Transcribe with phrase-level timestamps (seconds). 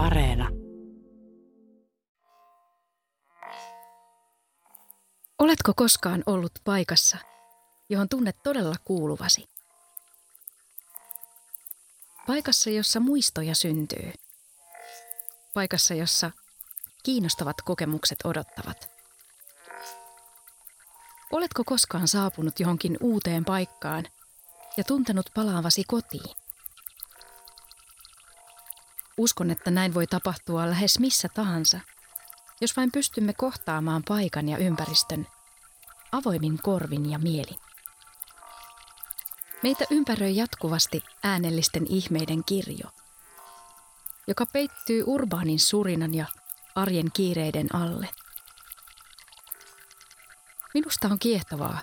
[0.00, 0.48] Areena.
[5.38, 7.18] Oletko koskaan ollut paikassa,
[7.88, 9.48] johon tunnet todella kuuluvasi?
[12.26, 14.12] Paikassa, jossa muistoja syntyy.
[15.54, 16.30] Paikassa, jossa
[17.02, 18.90] kiinnostavat kokemukset odottavat.
[21.32, 24.04] Oletko koskaan saapunut johonkin uuteen paikkaan
[24.76, 26.39] ja tuntenut palaavasi kotiin?
[29.20, 31.80] Uskon, että näin voi tapahtua lähes missä tahansa,
[32.60, 35.26] jos vain pystymme kohtaamaan paikan ja ympäristön
[36.12, 37.56] avoimin korvin ja mielin.
[39.62, 42.90] Meitä ympäröi jatkuvasti äänellisten ihmeiden kirjo,
[44.26, 46.26] joka peittyy urbaanin surinan ja
[46.74, 48.08] arjen kiireiden alle.
[50.74, 51.82] Minusta on kiehtovaa,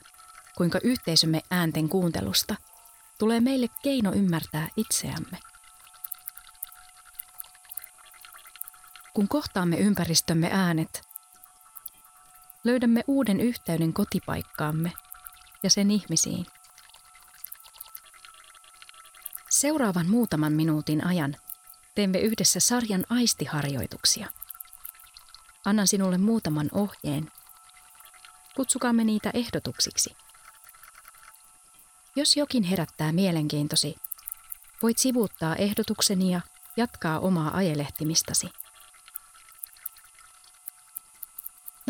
[0.56, 2.56] kuinka yhteisömme äänten kuuntelusta
[3.20, 5.47] tulee meille keino ymmärtää itseämme.
[9.18, 11.02] Kun kohtaamme ympäristömme äänet,
[12.64, 14.94] löydämme uuden yhteyden kotipaikkaamme
[15.64, 16.46] ja sen ihmisiin.
[19.50, 21.36] Seuraavan muutaman minuutin ajan
[21.96, 24.28] teemme yhdessä sarjan aistiharjoituksia.
[25.66, 27.32] Annan sinulle muutaman ohjeen.
[28.56, 30.16] Kutsukaamme niitä ehdotuksiksi.
[32.16, 33.96] Jos jokin herättää mielenkiintosi,
[34.84, 36.42] voit sivuuttaa ehdotukseni ja
[36.78, 38.50] jatkaa omaa ajelehtimistasi.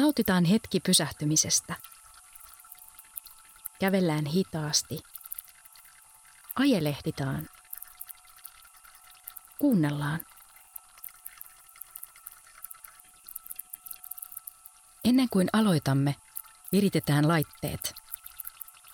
[0.07, 1.75] Nautitaan hetki pysähtymisestä.
[3.79, 5.03] Kävellään hitaasti.
[6.55, 7.49] Ajelehditaan.
[9.59, 10.19] Kuunnellaan.
[15.05, 16.15] Ennen kuin aloitamme,
[16.71, 17.95] viritetään laitteet.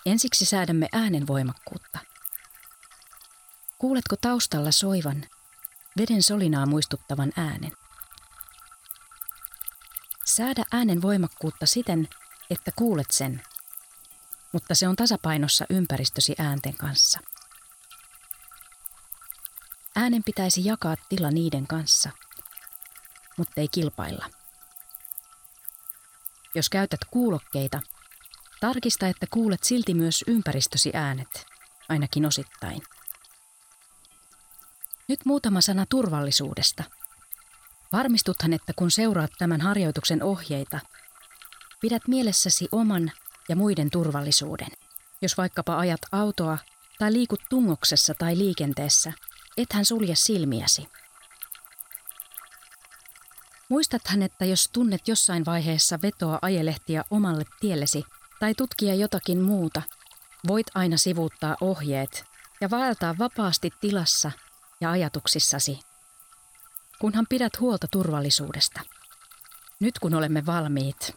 [0.06, 1.98] Ensiksi säädämme äänen voimakkuutta.
[3.78, 5.26] Kuuletko taustalla soivan,
[5.98, 7.83] veden solinaa muistuttavan äänen?
[10.36, 12.08] Säädä äänen voimakkuutta siten,
[12.50, 13.42] että kuulet sen,
[14.52, 17.20] mutta se on tasapainossa ympäristösi äänten kanssa.
[19.96, 22.10] Äänen pitäisi jakaa tila niiden kanssa,
[23.36, 24.30] mutta ei kilpailla.
[26.54, 27.80] Jos käytät kuulokkeita,
[28.60, 31.46] tarkista, että kuulet silti myös ympäristösi äänet,
[31.88, 32.82] ainakin osittain.
[35.08, 36.84] Nyt muutama sana turvallisuudesta–
[37.94, 40.80] Varmistuthan, että kun seuraat tämän harjoituksen ohjeita,
[41.80, 43.12] pidät mielessäsi oman
[43.48, 44.68] ja muiden turvallisuuden.
[45.22, 46.58] Jos vaikkapa ajat autoa
[46.98, 49.12] tai liikut tungoksessa tai liikenteessä,
[49.56, 50.88] ethän sulje silmiäsi.
[53.68, 58.04] Muistathan, että jos tunnet jossain vaiheessa vetoa ajelehtiä omalle tiellesi
[58.40, 59.82] tai tutkia jotakin muuta,
[60.46, 62.24] voit aina sivuuttaa ohjeet
[62.60, 64.32] ja vaeltaa vapaasti tilassa
[64.80, 65.80] ja ajatuksissasi
[67.04, 68.80] kunhan pidät huolta turvallisuudesta.
[69.80, 71.14] Nyt kun olemme valmiit,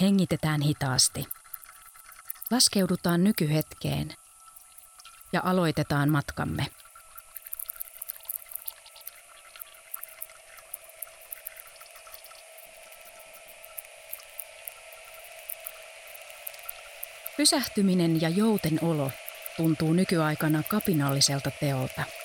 [0.00, 1.24] hengitetään hitaasti.
[2.50, 4.14] Laskeudutaan nykyhetkeen
[5.32, 6.66] ja aloitetaan matkamme.
[17.36, 19.10] Pysähtyminen ja jouten olo
[19.56, 22.04] tuntuu nykyaikana kapinalliselta teolta–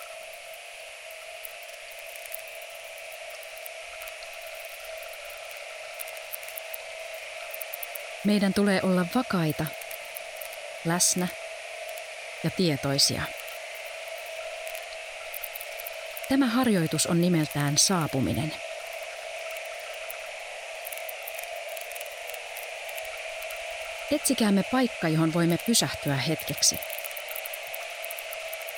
[8.25, 9.65] Meidän tulee olla vakaita,
[10.85, 11.27] läsnä
[12.43, 13.21] ja tietoisia.
[16.29, 18.53] Tämä harjoitus on nimeltään saapuminen.
[24.11, 26.79] Etsikäämme paikka, johon voimme pysähtyä hetkeksi.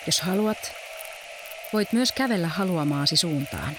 [0.06, 0.72] Jos haluat,
[1.74, 3.78] voit myös kävellä haluamaasi suuntaan.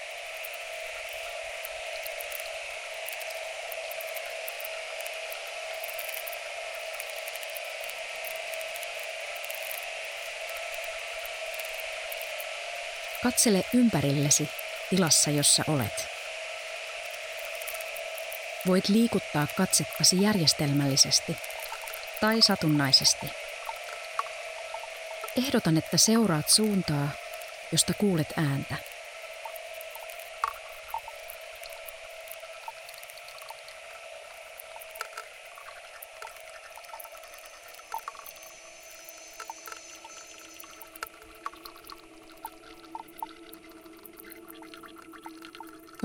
[13.27, 14.49] Katsele ympärillesi
[14.91, 16.07] tilassa, jossa olet.
[18.67, 21.37] Voit liikuttaa katsettasi järjestelmällisesti
[22.21, 23.27] tai satunnaisesti.
[25.37, 27.09] Ehdotan, että seuraat suuntaa,
[27.73, 28.77] josta kuulet ääntä.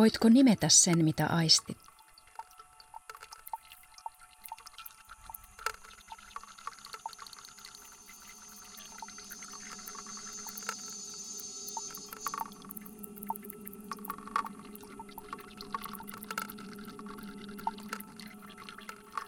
[0.01, 1.77] Voitko nimetä sen, mitä aistit?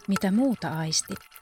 [0.08, 1.33] Mitä muuta aistit?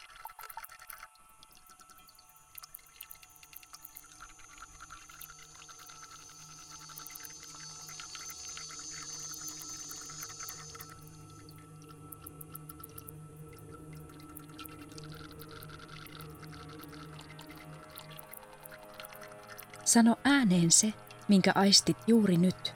[19.93, 20.93] Sano ääneen se,
[21.29, 22.75] minkä aistit juuri nyt.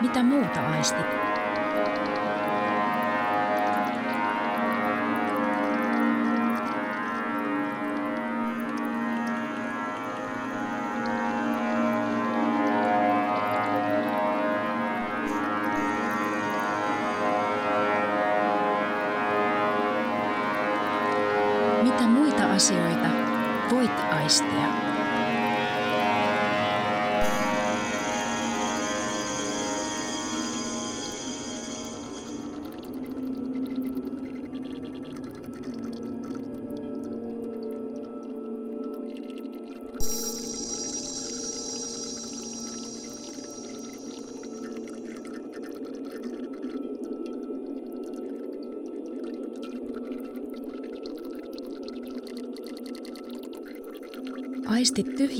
[0.00, 1.25] Mitä muuta aistit?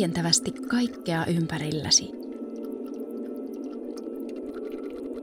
[0.07, 2.11] Tyhjentävästi kaikkea ympärilläsi.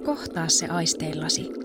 [0.06, 1.63] Kohtaa se aisteillasi.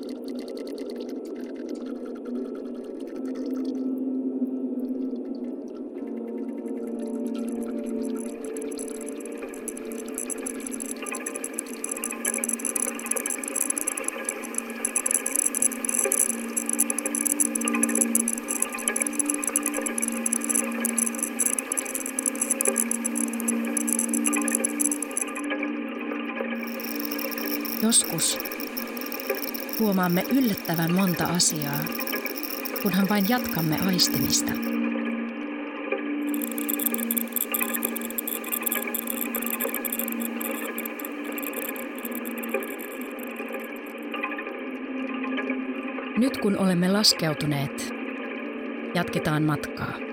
[27.88, 28.38] Joskus
[29.80, 31.84] huomaamme yllättävän monta asiaa,
[32.82, 34.52] kunhan vain jatkamme aistimista.
[46.16, 47.90] Nyt kun olemme laskeutuneet,
[48.94, 50.07] jatketaan matkaa.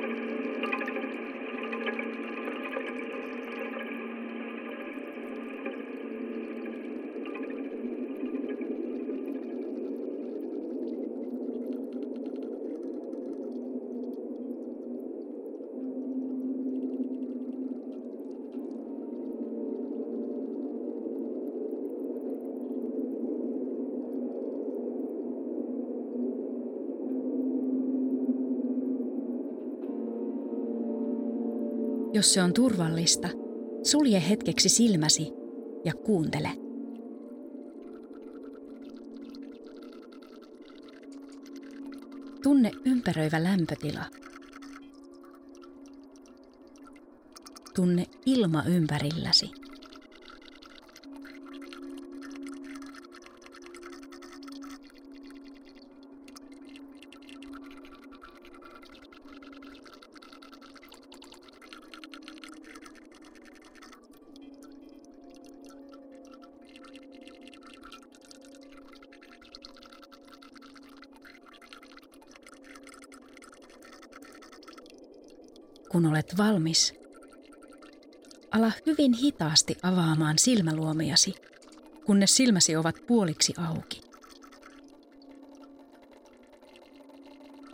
[32.15, 33.29] Jos se on turvallista,
[33.83, 35.31] sulje hetkeksi silmäsi
[35.85, 36.49] ja kuuntele.
[42.43, 44.05] Tunne ympäröivä lämpötila.
[47.75, 49.51] Tunne ilma ympärilläsi.
[75.91, 76.93] Kun olet valmis,
[78.51, 81.33] ala hyvin hitaasti avaamaan silmäluomiasi,
[82.05, 84.01] kunnes silmäsi ovat puoliksi auki.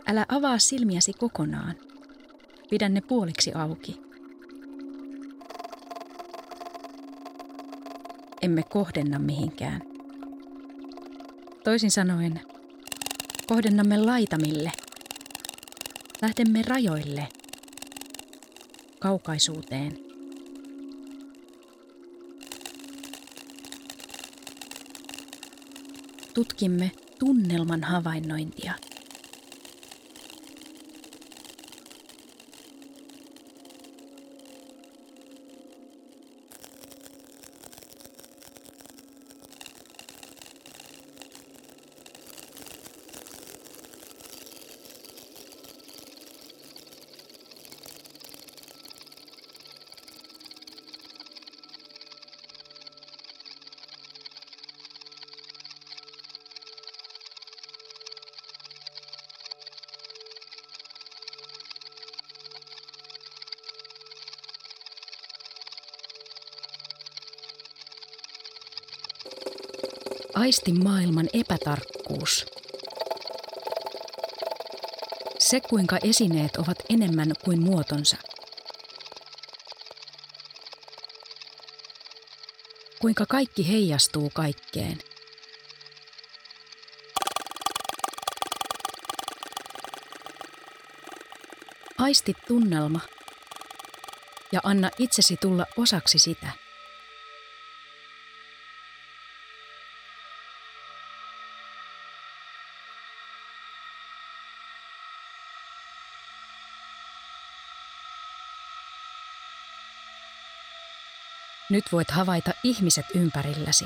[0.06, 1.76] Älä avaa silmiäsi kokonaan.
[2.70, 4.00] Pidä ne puoliksi auki.
[8.42, 9.82] Emme kohdenna mihinkään.
[11.64, 12.40] Toisin sanoen,
[13.46, 14.72] kohdennamme laitamille.
[16.22, 17.28] Lähdemme rajoille–
[19.02, 19.98] kaukaisuuteen.
[26.34, 28.74] Tutkimme tunnelman havainnointia.
[70.42, 72.46] Aisti maailman epätarkkuus.
[75.38, 78.16] Se, kuinka esineet ovat enemmän kuin muotonsa.
[83.00, 84.98] Kuinka kaikki heijastuu kaikkeen.
[91.98, 93.00] Aisti tunnelma
[94.52, 96.61] ja anna itsesi tulla osaksi sitä.
[111.72, 113.84] Nyt voit havaita ihmiset ympärilläsi.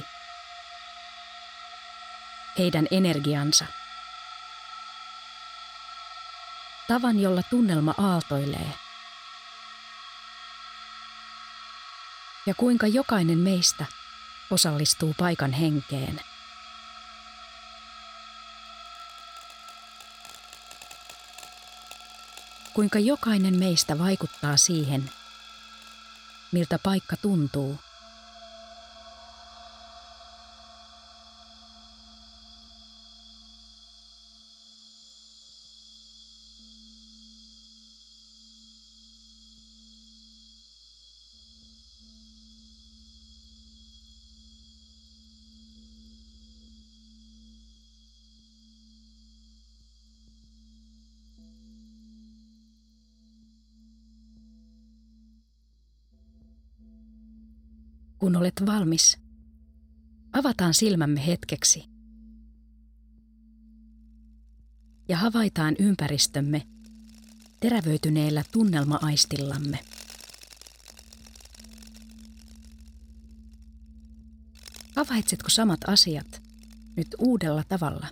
[2.58, 3.64] Heidän energiansa.
[6.88, 8.72] Tavan, jolla tunnelma aaltoilee.
[12.46, 13.86] Ja kuinka jokainen meistä
[14.50, 16.20] osallistuu paikan henkeen.
[22.74, 25.10] Kuinka jokainen meistä vaikuttaa siihen,
[26.52, 27.78] miltä paikka tuntuu.
[58.26, 59.18] Kun olet valmis,
[60.32, 61.84] avataan silmämme hetkeksi
[65.08, 66.66] ja havaitaan ympäristömme
[67.60, 69.78] terävöityneellä tunnelmaaistillamme.
[74.96, 76.42] Havaitsetko samat asiat
[76.96, 78.06] nyt uudella tavalla?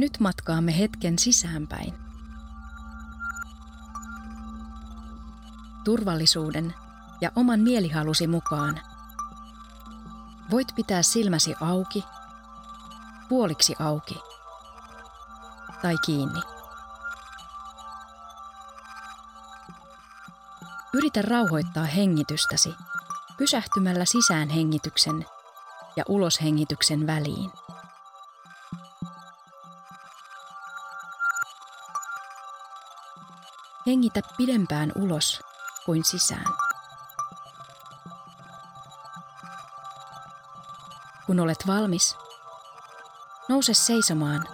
[0.00, 1.94] Nyt matkaamme hetken sisäänpäin.
[5.84, 6.74] Turvallisuuden
[7.20, 8.80] ja oman mielihalusi mukaan.
[10.50, 12.04] Voit pitää silmäsi auki,
[13.28, 14.18] puoliksi auki
[15.82, 16.40] tai kiinni.
[20.92, 22.74] Yritä rauhoittaa hengitystäsi
[23.38, 25.26] pysähtymällä sisäänhengityksen
[25.96, 27.59] ja uloshengityksen väliin.
[33.90, 35.40] Hengitä pidempään ulos
[35.84, 36.52] kuin sisään.
[41.26, 42.16] Kun olet valmis,
[43.48, 44.44] nouse seisomaan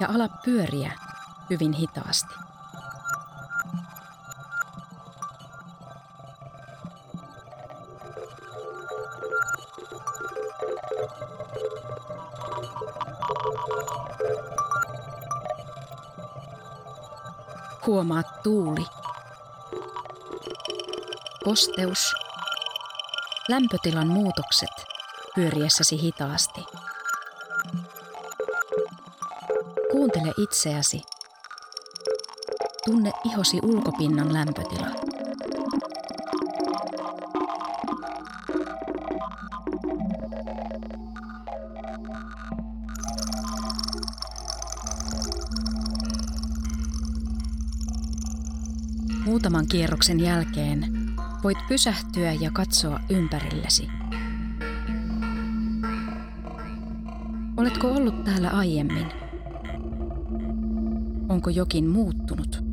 [0.00, 0.92] ja ala pyöriä
[1.50, 2.41] hyvin hitaasti.
[17.92, 18.86] Huomaat tuuli,
[21.44, 22.14] kosteus,
[23.48, 24.70] lämpötilan muutokset
[25.34, 26.64] pyöriessäsi hitaasti.
[29.90, 31.02] Kuuntele itseäsi.
[32.84, 35.11] Tunne ihosi ulkopinnan lämpötila.
[49.52, 50.84] Muutaman kierroksen jälkeen
[51.44, 53.88] voit pysähtyä ja katsoa ympärillesi.
[57.56, 59.06] Oletko ollut täällä aiemmin?
[61.28, 62.71] Onko jokin muuttunut?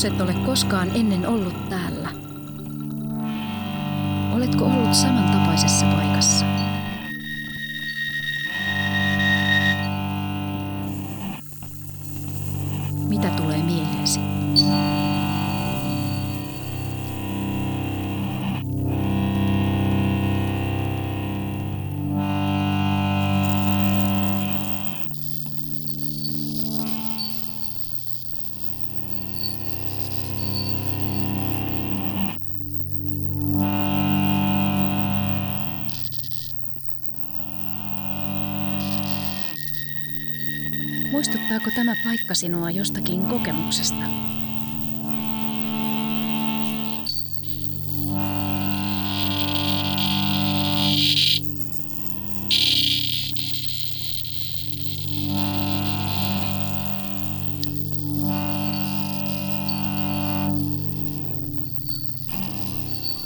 [0.00, 1.59] Jos et ole koskaan ennen ollut
[41.10, 44.04] Muistuttaako tämä paikka sinua jostakin kokemuksesta?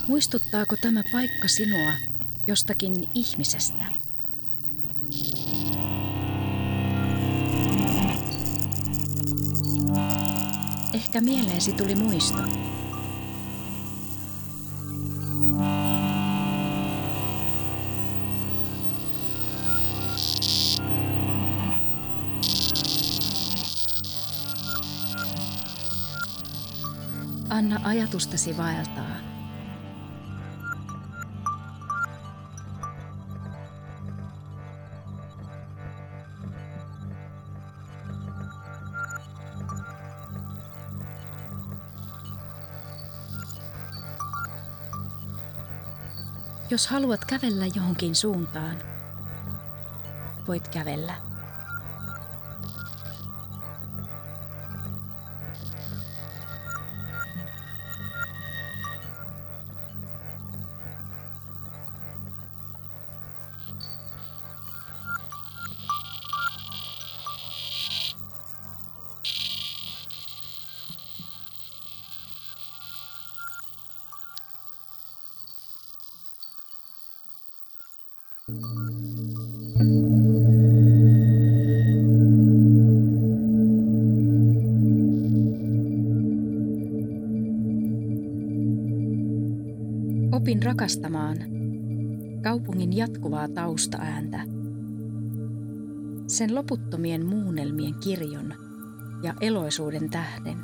[0.08, 1.92] Muistuttaako tämä paikka sinua
[2.46, 4.03] jostakin ihmisestä?
[11.14, 12.38] Ehkä mieleesi tuli muisto.
[27.48, 29.33] Anna ajatustasi vaeltaa.
[46.74, 48.76] Jos haluat kävellä johonkin suuntaan,
[50.48, 51.23] voit kävellä.
[90.54, 91.36] Opin rakastamaan
[92.42, 94.40] kaupungin jatkuvaa taustaääntä,
[96.26, 98.54] sen loputtomien muunnelmien kirjon
[99.22, 100.58] ja eloisuuden tähden.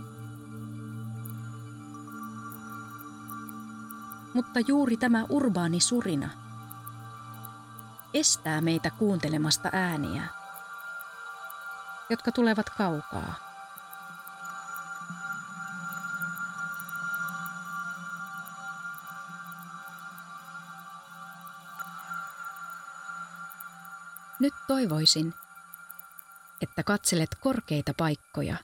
[4.35, 6.31] Mutta juuri tämä urbaani surina
[8.15, 10.23] estää meitä kuuntelemasta ääniä,
[12.11, 13.50] jotka tulevat kaukaa.
[24.71, 25.35] Toivoisin,
[26.63, 28.57] että katselet korkeita paikkoja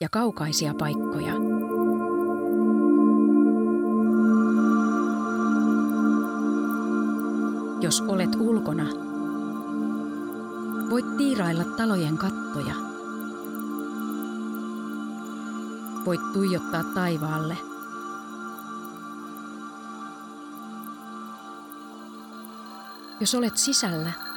[0.00, 1.34] ja kaukaisia paikkoja.
[7.80, 8.84] Jos olet ulkona,
[10.90, 12.74] voit tiirailla talojen kattoja.
[16.04, 17.56] Voit tuijottaa taivaalle.
[23.20, 24.31] Jos olet sisällä,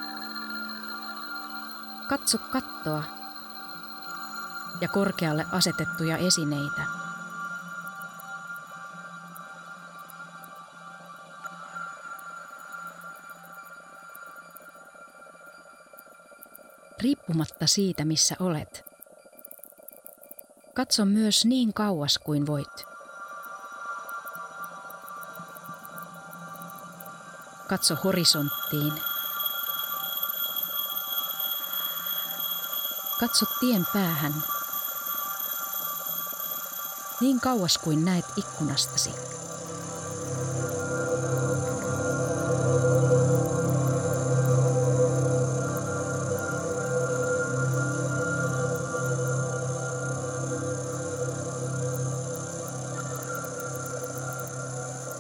[2.10, 3.04] Katso kattoa
[4.82, 6.82] ja korkealle asetettuja esineitä.
[17.02, 18.86] Riippumatta siitä, missä olet,
[20.74, 22.86] katso myös niin kauas kuin voit.
[27.68, 28.94] Katso horisonttiin
[33.20, 34.44] Katso tien päähän.
[37.22, 39.10] Niin kauas kuin näet ikkunastasi.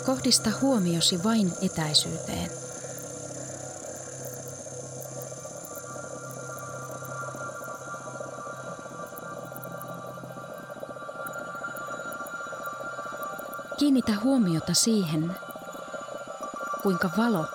[0.06, 2.65] Kohdista huomiosi vain etäisyyteen.
[13.78, 15.36] Kiinnitä huomiota siihen,
[16.84, 17.46] kuinka valo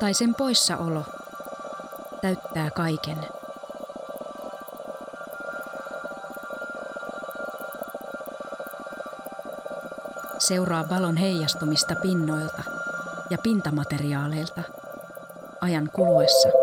[0.00, 1.04] tai sen poissaolo
[2.20, 3.18] täyttää kaiken.
[10.38, 12.62] Seuraa valon heijastumista pinnoilta
[13.30, 14.62] ja pintamateriaaleilta
[15.60, 16.59] ajan kuluessa.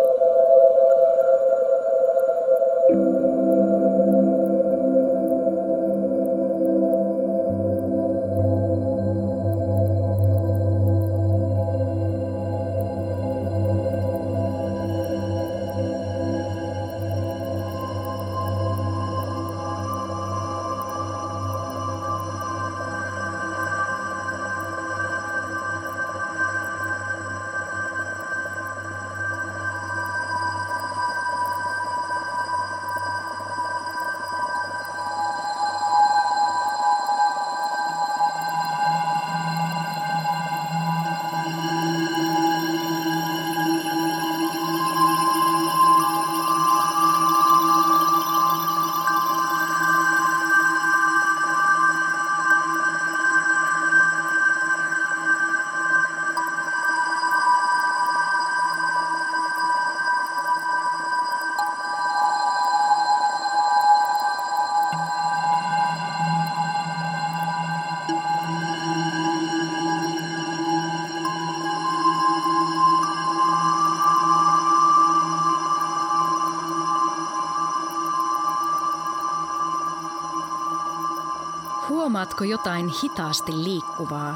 [82.39, 84.35] Huomaatko jotain hitaasti liikkuvaa,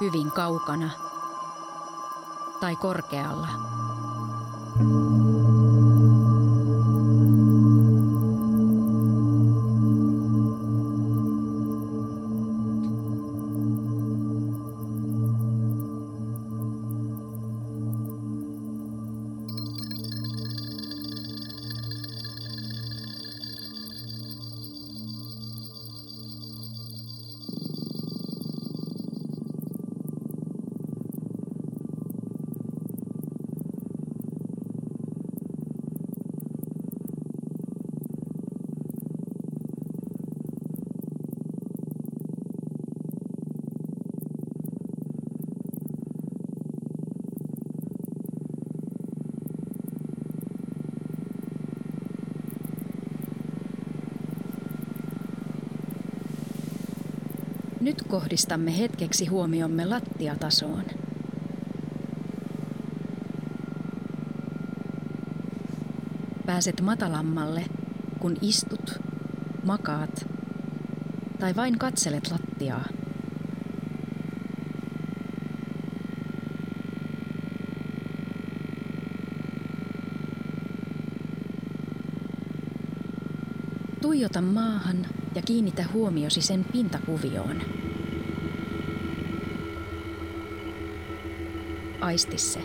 [0.00, 0.90] hyvin kaukana
[2.60, 3.48] tai korkealla?
[57.84, 60.84] Nyt kohdistamme hetkeksi huomiomme lattiatasoon.
[66.46, 67.64] Pääset matalammalle,
[68.20, 68.98] kun istut,
[69.64, 70.26] makaat
[71.40, 72.84] tai vain katselet lattiaa.
[84.02, 87.62] Tuijota maahan ja kiinnitä huomiosi sen pintakuvioon.
[92.00, 92.60] Aisti se.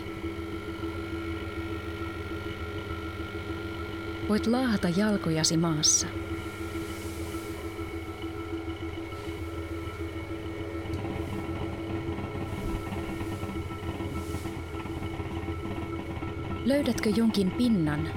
[4.28, 6.06] Voit laahata jalkojasi maassa.
[16.64, 18.08] Löydätkö jonkin pinnan,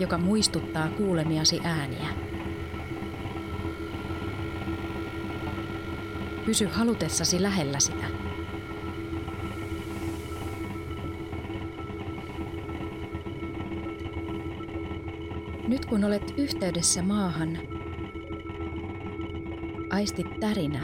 [0.00, 2.25] joka muistuttaa kuulemiasi ääniä?
[6.46, 8.06] Pysy halutessasi lähellä sitä.
[15.68, 17.58] Nyt kun olet yhteydessä maahan,
[19.90, 20.80] aistit tärinä,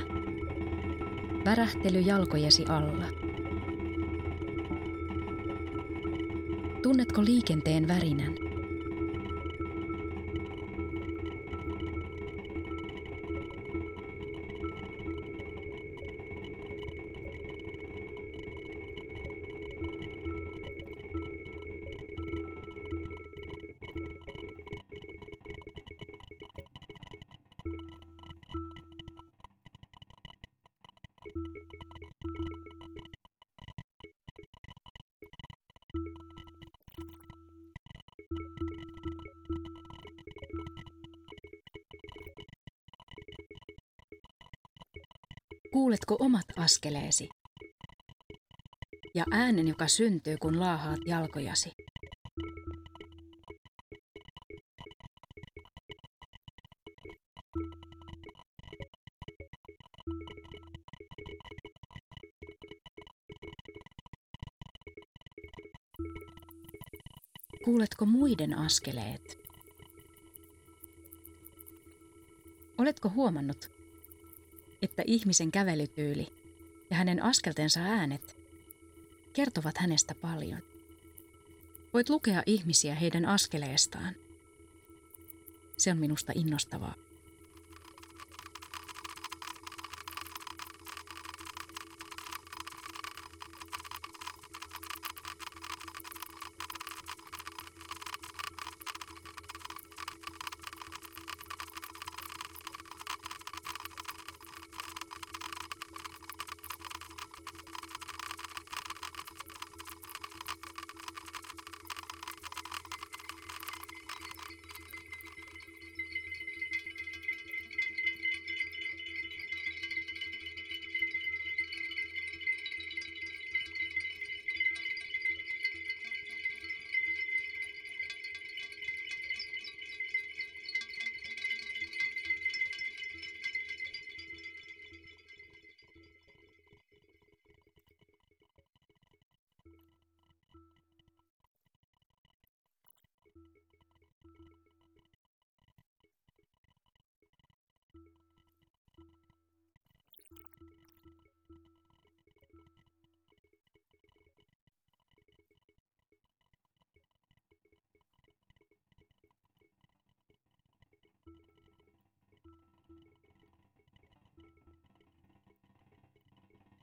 [1.45, 3.07] värähtely jalkojesi alla.
[6.83, 8.52] Tunnetko liikenteen värinän?
[46.73, 47.29] Askeleesi?
[49.15, 51.73] Ja äänen, joka syntyy, kun laahaat jalkojasi.
[67.65, 69.39] Kuuletko muiden askeleet?
[72.79, 73.71] Oletko huomannut,
[74.83, 76.42] että ihmisen kävelytyyli
[76.93, 78.37] ja hänen askeltensa äänet
[79.33, 80.63] kertovat hänestä paljon.
[81.93, 84.15] Voit lukea ihmisiä heidän askeleestaan.
[85.77, 86.95] Se on minusta innostavaa.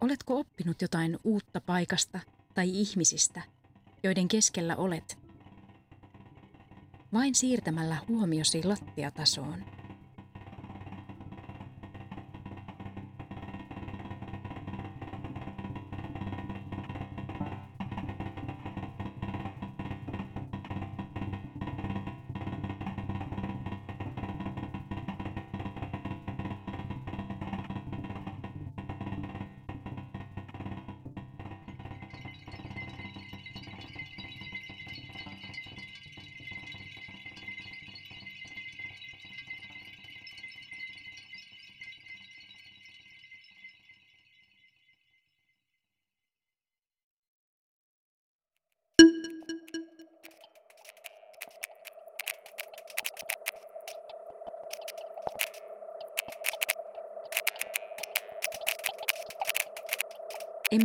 [0.01, 2.19] Oletko oppinut jotain uutta paikasta
[2.53, 3.41] tai ihmisistä,
[4.03, 5.17] joiden keskellä olet?
[7.13, 9.78] Vain siirtämällä huomiosi lattiatasoon.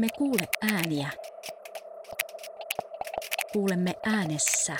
[0.04, 1.10] Emme kuule ääniä.
[3.52, 4.76] Kuulemme äänessä.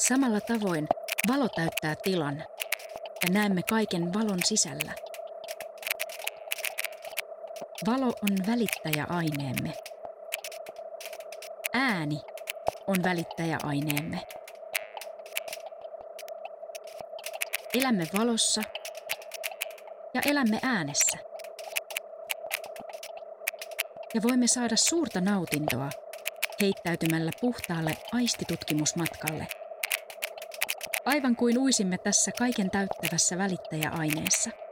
[0.00, 0.88] Samalla tavoin
[1.28, 2.44] valo täyttää tilan
[3.24, 4.92] ja näemme kaiken valon sisällä.
[7.86, 9.72] Valo on välittäjäaineemme.
[11.72, 12.20] Ääni
[12.86, 14.20] on välittäjäaineemme.
[17.74, 18.62] Elämme valossa
[20.14, 21.27] ja elämme äänessä.
[24.18, 25.90] Ja voimme saada suurta nautintoa
[26.62, 29.46] heittäytymällä puhtaalle aistitutkimusmatkalle.
[31.04, 34.50] Aivan kuin uisimme tässä kaiken täyttävässä välittäjäaineessa–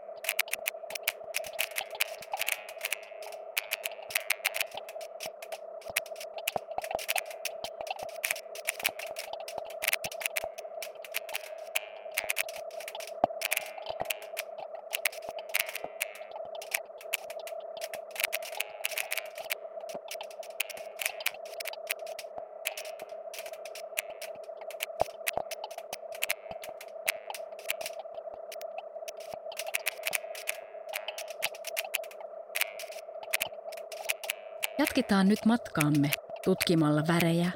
[35.06, 36.10] Jatketaan nyt matkaamme
[36.44, 37.50] tutkimalla värejä,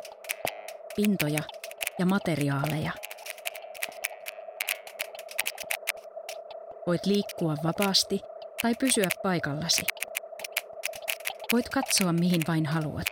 [0.97, 1.39] pintoja
[1.99, 2.93] ja materiaaleja.
[6.87, 8.21] Voit liikkua vapaasti
[8.63, 9.83] tai pysyä paikallasi.
[11.53, 13.07] Voit katsoa mihin vain haluat.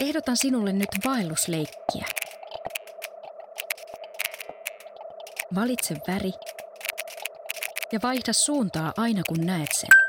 [0.00, 2.04] Ehdotan sinulle nyt vaellusleikkiä.
[5.54, 6.32] Valitse väri
[7.92, 10.05] ja vaihda suuntaa aina kun näet sen.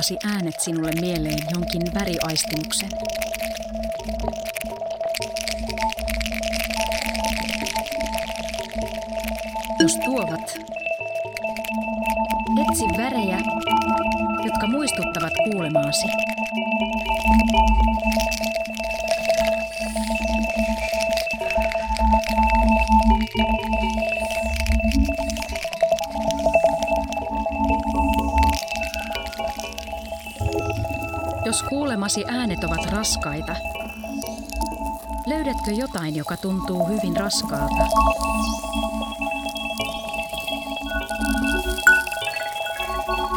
[0.00, 2.88] huomasi äänet sinulle mieleen jonkin väriaistimuksen.
[9.80, 10.58] Jos tuovat,
[12.70, 13.40] etsi värejä,
[14.44, 16.06] jotka muistuttavat kuulemaasi.
[32.14, 33.56] Kuulemasi äänet ovat raskaita,
[35.26, 37.86] löydätkö jotain, joka tuntuu hyvin raskaalta?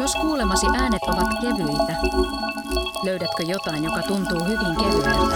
[0.01, 1.95] Jos kuulemasi äänet ovat kevyitä,
[3.03, 5.35] löydätkö jotain, joka tuntuu hyvin kevyeltä?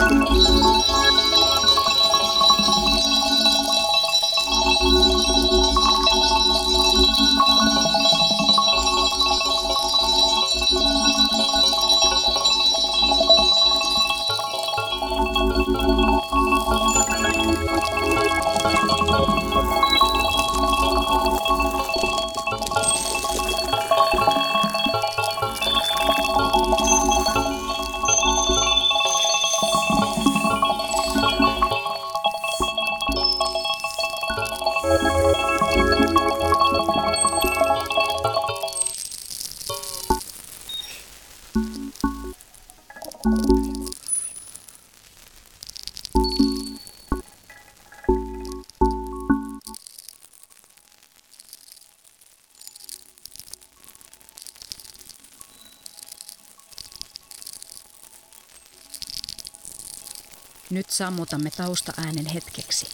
[60.97, 62.87] Sammutamme taustaäänen hetkeksi.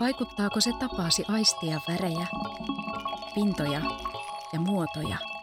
[0.00, 2.26] Vaikuttaako se tapaasi aistia värejä,
[3.34, 3.80] pintoja
[4.52, 5.39] ja muotoja?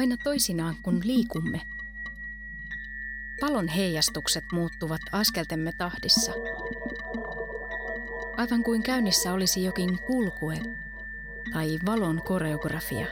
[0.00, 1.60] Aina toisinaan, kun liikumme,
[3.40, 6.32] palon heijastukset muuttuvat askeltemme tahdissa.
[8.36, 10.56] Aivan kuin käynnissä olisi jokin kulkue
[11.52, 13.06] tai valon koreografia.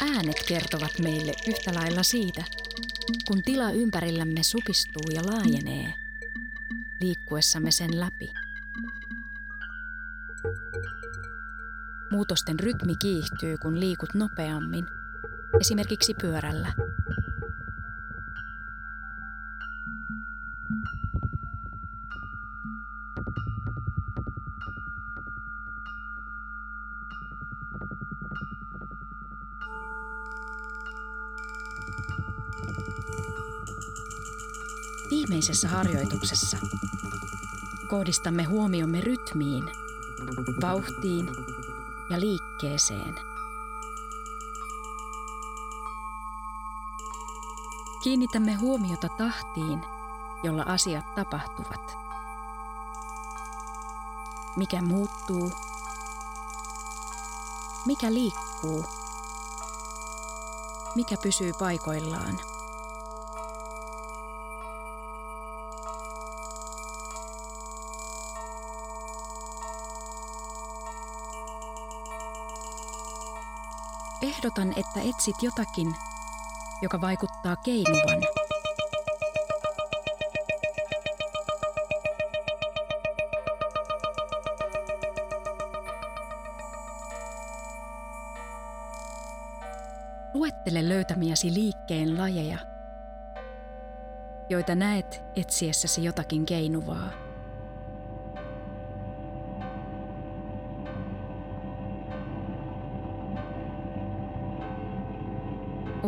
[0.00, 2.44] Äänet kertovat meille yhtä lailla siitä,
[3.28, 5.94] kun tila ympärillämme supistuu ja laajenee,
[7.00, 8.39] liikkuessamme sen läpi.
[12.10, 14.86] Muutosten rytmi kiihtyy, kun liikut nopeammin,
[15.60, 16.72] esimerkiksi pyörällä.
[35.10, 36.56] Viimeisessä harjoituksessa
[37.88, 39.64] kohdistamme huomiomme rytmiin,
[40.62, 41.28] vauhtiin
[42.10, 43.14] ja liikkeeseen.
[48.02, 49.84] Kiinnitämme huomiota tahtiin,
[50.42, 51.96] jolla asiat tapahtuvat.
[54.56, 55.52] Mikä muuttuu?
[57.86, 58.84] Mikä liikkuu?
[60.94, 62.38] Mikä pysyy paikoillaan?
[74.50, 75.94] Ehdotan, että etsit jotakin,
[76.82, 78.22] joka vaikuttaa keinuvan.
[90.34, 92.58] Luettele löytämiäsi liikkeen lajeja,
[94.48, 97.29] joita näet etsiessäsi jotakin keinuvaa.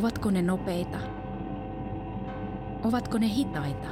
[0.02, 0.98] Ovatko ne nopeita?
[2.84, 3.88] Ovatko ne hitaita?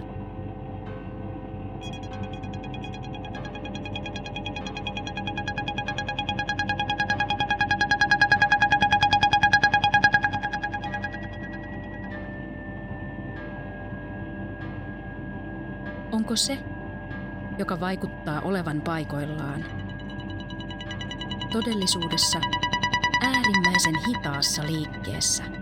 [16.12, 16.58] Onko se,
[17.58, 19.64] joka vaikuttaa olevan paikoillaan.
[21.52, 22.40] Todellisuudessa
[23.22, 25.59] äärimmäisen hitaassa liikkeessä.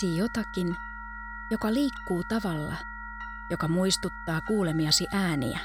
[0.00, 0.76] Etsi jotakin,
[1.50, 2.76] joka liikkuu tavalla,
[3.50, 5.60] joka muistuttaa kuulemiasi ääniä.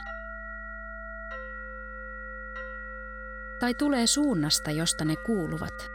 [3.59, 5.94] Tai tulee suunnasta, josta ne kuuluvat.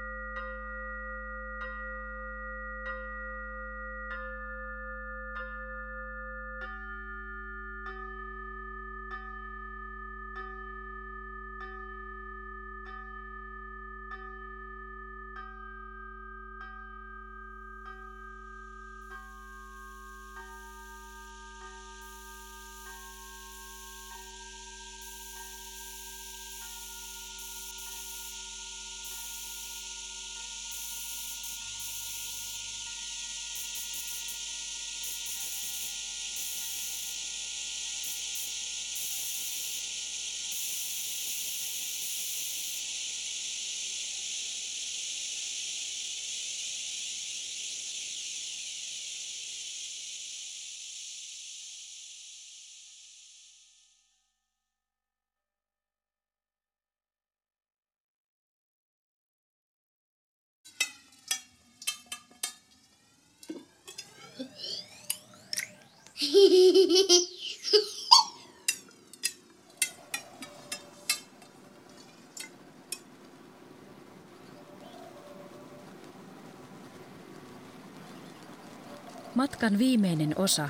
[79.34, 80.68] Matkan viimeinen osa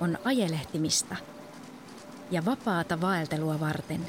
[0.00, 1.16] on ajelehtimista
[2.30, 4.08] ja vapaata vaeltelua varten.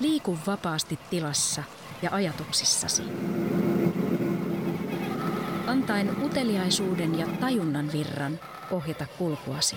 [0.00, 1.62] Liiku vapaasti tilassa
[2.02, 3.02] ja ajatuksissasi
[5.70, 8.40] antaen uteliaisuuden ja tajunnan virran
[8.70, 9.76] ohjata kulkuasi.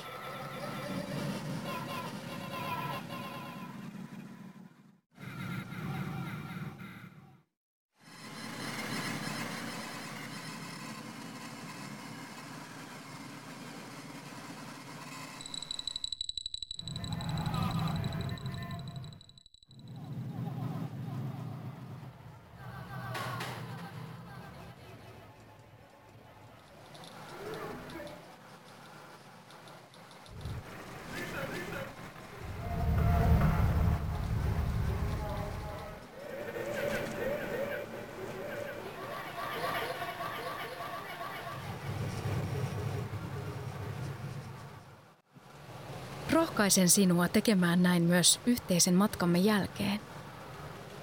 [46.63, 49.99] Rohkaisen sinua tekemään näin myös yhteisen matkamme jälkeen.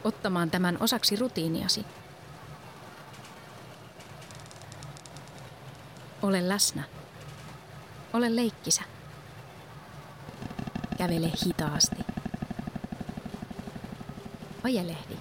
[0.05, 1.87] Ottamaan tämän osaksi rutiiniasi.
[6.23, 6.83] Ole läsnä.
[8.13, 8.83] Ole leikkisä.
[10.99, 12.05] Kävele hitaasti.
[14.65, 15.17] Ajelehdi.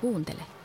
[0.00, 0.57] Kuuntele.